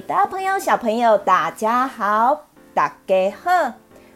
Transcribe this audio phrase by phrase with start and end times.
[0.00, 3.74] 大朋友、小朋友，大家好，大家好，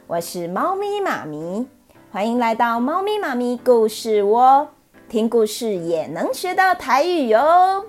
[0.09, 1.67] 我是猫咪妈咪，
[2.11, 4.69] 欢迎来到猫咪妈咪故事窝，
[5.09, 7.85] 听故事也能学到台语哟。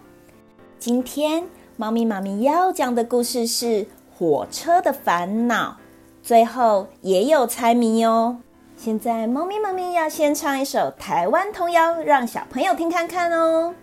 [0.78, 1.48] 今天
[1.78, 5.78] 猫咪妈咪要讲的故事是火车的烦恼，
[6.22, 8.38] 最后也有猜谜哟。
[8.78, 13.74] 现在猫咪妈咪要先唱一首台湾童谣，让小朋友听看看哦。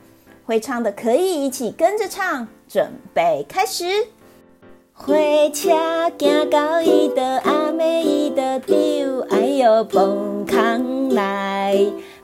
[0.47, 3.85] 会唱的可以一起跟着唱，准备开始。
[4.93, 5.13] 火
[5.53, 5.73] 车
[6.17, 11.77] 行到伊的阿妹伊的丢，哎呦，崩空来，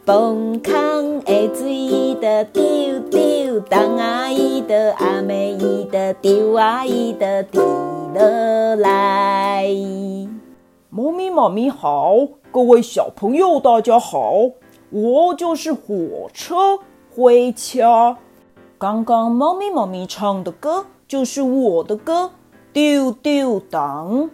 [0.04, 2.62] 崩空的水伊的丢
[3.10, 9.66] 丢，当阿姨的阿妹伊的丢啊伊的滴落来。
[10.90, 12.14] 猫咪妈咪好，
[12.52, 14.34] 各位小朋友大家好，
[14.90, 16.79] 我就是火车。
[17.15, 18.16] 回家，
[18.79, 22.30] 刚刚猫咪猫咪唱的歌就是我的歌，
[22.73, 24.30] 丢丢当。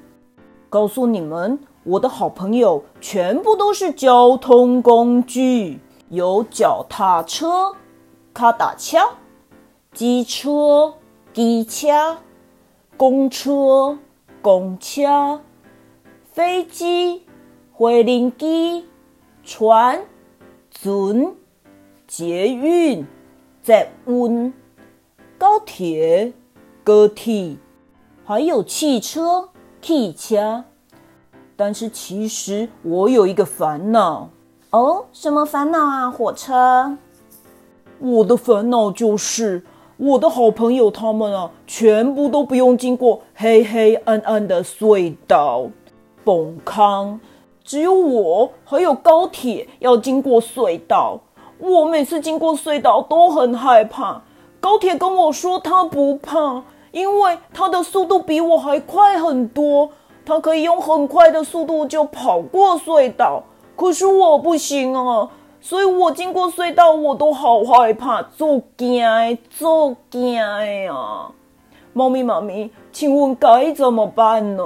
[0.69, 7.75] 告诉你们，我的好朋友全部都是交通工具，有脚踏车、
[8.33, 9.05] 卡达枪、
[9.93, 10.95] 机车、
[11.33, 12.19] 机车、
[12.97, 13.99] 公车、
[14.41, 15.41] 公车、
[16.31, 17.25] 飞机、
[17.73, 18.87] 回零机、
[19.43, 20.01] 船、
[20.71, 21.35] 船。
[22.09, 23.07] 捷运、
[23.63, 24.51] 在温、
[25.37, 26.33] 高铁、
[26.83, 27.57] 高铁，
[28.25, 29.51] 还有汽车、
[29.83, 30.65] 汽车。
[31.55, 34.31] 但是其实我有一个烦恼
[34.71, 36.11] 哦，什么烦恼啊？
[36.11, 36.97] 火车？
[37.99, 39.63] 我的烦恼就是
[39.99, 45.69] 我的好朋友他们啊，全部都不用经过黑黑暗暗的隧道，
[46.25, 47.21] 崩康，
[47.63, 51.21] 只有我还有高铁要经过隧道。
[51.59, 54.23] 我每次经过隧道都很害怕。
[54.61, 59.91] 高铁跟我说他不怕，因为他的速度比我还快很多，
[60.25, 63.43] 他可以用很快的速度就跑过隧道。
[63.77, 65.29] 可是我不行啊，
[65.61, 71.31] 所以我经过隧道我都好害怕，做惊，做惊呀！
[71.93, 74.65] 猫咪妈咪，请问该怎么办呢？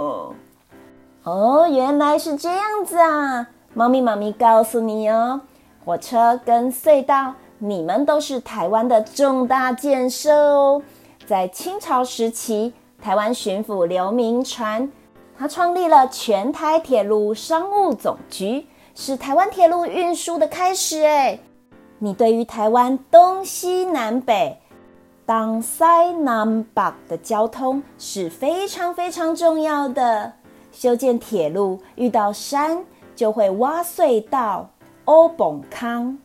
[1.25, 3.49] 哦，原来是这样子啊！
[3.75, 5.43] 猫咪妈咪告诉你哦。
[5.85, 10.83] 火车跟隧道，你们都是台湾的重大建设哦。
[11.27, 14.91] 在清朝时期，台湾巡抚刘铭传，
[15.37, 21.03] 他创立了全台铁路商务总局，是台湾铁路运输的开始。
[21.03, 21.39] 哎，
[21.99, 24.57] 你对于台湾东西南北、
[25.27, 25.83] 东西
[26.23, 30.33] 南北的交通是非常非常重要的。
[30.71, 32.85] 修建铁路遇到山
[33.15, 34.69] 就会挖隧道。
[35.05, 36.17] 欧本康，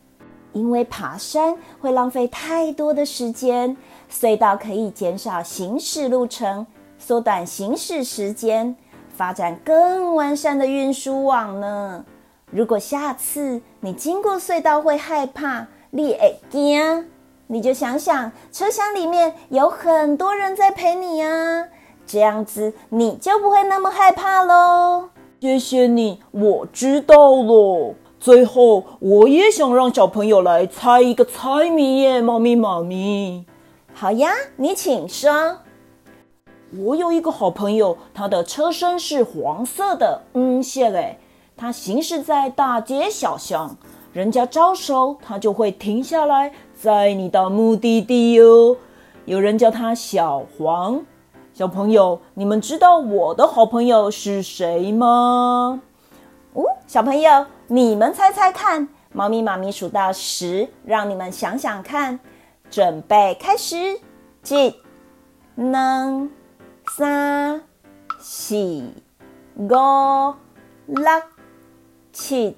[0.52, 3.76] 因为爬山会浪费太多的时间，
[4.10, 6.66] 隧道可以减少行驶路程，
[6.98, 8.76] 缩短行驶时间，
[9.10, 12.04] 发展更完善的运输网呢。
[12.50, 17.10] 如果下次你经过隧道会害怕，你会惊，
[17.48, 21.66] 你就想想车厢里面有很多人在陪你啊，
[22.06, 25.10] 这样子你就不会那么害怕喽。
[25.40, 27.94] 谢谢你，我知道了。
[28.20, 33.44] 最后，我也想让小朋友来猜一个猜谜耶，猫咪妈咪。
[33.94, 35.58] 好呀，你请说。
[36.76, 41.18] 我有一个好朋友，他的车身是黄色的，嗯，谢嘞。
[41.56, 43.76] 他行驶在大街小巷，
[44.12, 48.76] 人家招手，他就会停下来，载你到目的地哟。
[49.24, 51.00] 有人叫他小黄。
[51.54, 55.80] 小朋友，你们知道我的好朋友是谁吗？
[56.88, 57.44] 小朋友。
[57.66, 62.18] 你们猜猜看，猫咪妈咪数到十，让你们想想看。
[62.70, 64.00] 准备开始，
[64.48, 64.74] 一、
[65.54, 66.30] 能、
[66.96, 67.60] 三、
[68.18, 68.56] 四、
[69.54, 69.68] 五、
[70.86, 71.22] 六、
[72.10, 72.56] 七、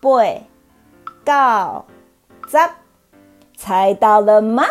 [0.00, 0.08] 八、
[1.26, 1.84] 九、
[2.48, 2.58] 十，
[3.58, 4.64] 猜到了吗？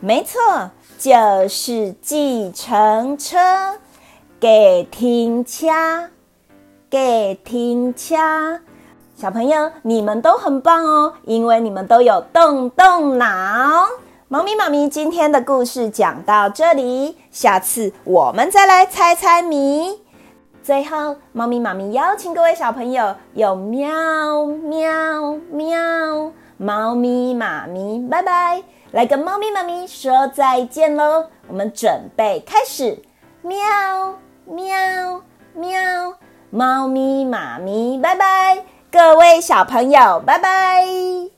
[0.00, 3.36] 没错，就是计程车。
[4.40, 5.66] 给停车，
[6.90, 8.60] 给停车。
[9.14, 13.26] 小朋友，你们都很棒哦，因为你们都有动动脑。
[14.28, 20.00] 猫咪妈咪今天的故事讲到这里，下次我们再来猜猜谜。
[20.62, 28.62] 最后，猫咪妈咪邀请各位小朋友用喵喵喵，猫咪妈咪拜拜，
[28.92, 31.24] 来跟猫咪妈咪说再见喽。
[31.48, 33.02] 我们准备开始，
[33.40, 33.56] 喵
[34.44, 35.22] 喵
[35.54, 36.14] 喵，
[36.50, 38.64] 猫咪妈咪拜拜。
[38.90, 41.37] 各位小朋友，拜拜。